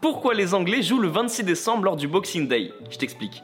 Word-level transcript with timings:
Pourquoi 0.00 0.32
les 0.32 0.54
Anglais 0.54 0.80
jouent 0.80 1.00
le 1.00 1.08
26 1.08 1.42
décembre 1.42 1.82
lors 1.82 1.96
du 1.96 2.06
Boxing 2.06 2.46
Day? 2.46 2.72
Je 2.88 2.98
t'explique. 2.98 3.42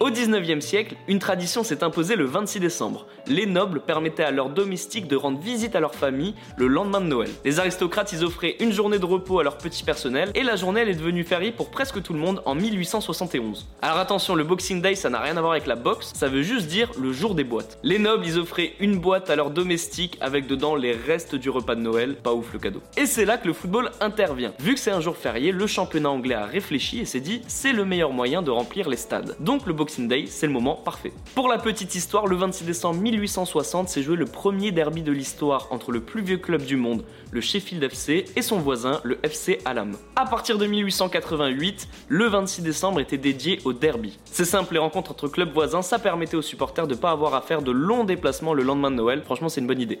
Au 0.00 0.10
19e 0.10 0.60
siècle, 0.60 0.94
une 1.08 1.18
tradition 1.18 1.64
s'est 1.64 1.82
imposée 1.82 2.14
le 2.14 2.24
26 2.24 2.60
décembre. 2.60 3.06
Les 3.26 3.46
nobles 3.46 3.80
permettaient 3.80 4.22
à 4.22 4.30
leurs 4.30 4.48
domestiques 4.48 5.08
de 5.08 5.16
rendre 5.16 5.40
visite 5.40 5.74
à 5.74 5.80
leur 5.80 5.92
famille 5.92 6.36
le 6.56 6.68
lendemain 6.68 7.00
de 7.00 7.06
Noël. 7.06 7.30
Les 7.44 7.58
aristocrates, 7.58 8.12
ils 8.12 8.24
offraient 8.24 8.54
une 8.60 8.70
journée 8.70 9.00
de 9.00 9.04
repos 9.04 9.40
à 9.40 9.42
leur 9.42 9.58
petit 9.58 9.82
personnel 9.82 10.30
et 10.36 10.44
la 10.44 10.54
journée 10.54 10.82
est 10.82 10.94
devenue 10.94 11.24
fériée 11.24 11.50
pour 11.50 11.72
presque 11.72 12.00
tout 12.00 12.12
le 12.12 12.20
monde 12.20 12.40
en 12.44 12.54
1871. 12.54 13.66
Alors 13.82 13.98
attention, 13.98 14.36
le 14.36 14.44
Boxing 14.44 14.80
Day 14.80 14.94
ça 14.94 15.10
n'a 15.10 15.18
rien 15.18 15.36
à 15.36 15.40
voir 15.40 15.52
avec 15.52 15.66
la 15.66 15.74
boxe, 15.74 16.12
ça 16.14 16.28
veut 16.28 16.42
juste 16.42 16.68
dire 16.68 16.92
le 16.96 17.12
jour 17.12 17.34
des 17.34 17.42
boîtes. 17.42 17.78
Les 17.82 17.98
nobles, 17.98 18.24
ils 18.24 18.38
offraient 18.38 18.74
une 18.78 19.00
boîte 19.00 19.30
à 19.30 19.36
leurs 19.36 19.50
domestiques 19.50 20.16
avec 20.20 20.46
dedans 20.46 20.76
les 20.76 20.92
restes 20.92 21.34
du 21.34 21.50
repas 21.50 21.74
de 21.74 21.80
Noël, 21.80 22.14
pas 22.14 22.34
ouf 22.34 22.52
le 22.52 22.60
cadeau. 22.60 22.80
Et 22.96 23.06
c'est 23.06 23.24
là 23.24 23.36
que 23.36 23.48
le 23.48 23.52
football 23.52 23.90
intervient. 24.00 24.52
Vu 24.60 24.74
que 24.74 24.80
c'est 24.80 24.92
un 24.92 25.00
jour 25.00 25.16
férié, 25.16 25.50
le 25.50 25.66
championnat 25.66 26.10
anglais 26.10 26.36
a 26.36 26.46
réfléchi 26.46 27.00
et 27.00 27.04
s'est 27.04 27.18
dit 27.18 27.42
c'est 27.48 27.72
le 27.72 27.84
meilleur 27.84 28.12
moyen 28.12 28.42
de 28.42 28.52
remplir 28.52 28.88
les 28.88 28.96
stades. 28.96 29.34
Donc 29.40 29.66
le 29.66 29.72
Boxing 29.72 29.87
C'est 29.88 30.46
le 30.46 30.52
moment 30.52 30.74
parfait. 30.74 31.12
Pour 31.34 31.48
la 31.48 31.58
petite 31.58 31.94
histoire, 31.94 32.26
le 32.26 32.36
26 32.36 32.64
décembre 32.64 33.00
1860 33.00 33.88
s'est 33.88 34.02
joué 34.02 34.16
le 34.16 34.26
premier 34.26 34.70
derby 34.70 35.02
de 35.02 35.12
l'histoire 35.12 35.68
entre 35.70 35.92
le 35.92 36.00
plus 36.00 36.22
vieux 36.22 36.36
club 36.36 36.62
du 36.62 36.76
monde, 36.76 37.04
le 37.30 37.40
Sheffield 37.40 37.82
FC, 37.82 38.26
et 38.36 38.42
son 38.42 38.58
voisin, 38.58 39.00
le 39.02 39.18
FC 39.22 39.58
Hallam. 39.64 39.96
À 40.16 40.26
partir 40.26 40.58
de 40.58 40.66
1888, 40.66 41.88
le 42.08 42.26
26 42.26 42.62
décembre 42.62 43.00
était 43.00 43.18
dédié 43.18 43.60
au 43.64 43.72
derby. 43.72 44.18
C'est 44.24 44.44
simple, 44.44 44.74
les 44.74 44.80
rencontres 44.80 45.12
entre 45.12 45.28
clubs 45.28 45.52
voisins, 45.52 45.82
ça 45.82 45.98
permettait 45.98 46.36
aux 46.36 46.42
supporters 46.42 46.86
de 46.86 46.94
pas 46.94 47.10
avoir 47.10 47.34
à 47.34 47.40
faire 47.40 47.62
de 47.62 47.72
longs 47.72 48.04
déplacements 48.04 48.54
le 48.54 48.62
lendemain 48.62 48.90
de 48.90 48.96
Noël. 48.96 49.22
Franchement, 49.24 49.48
c'est 49.48 49.60
une 49.60 49.66
bonne 49.66 49.80
idée. 49.80 50.00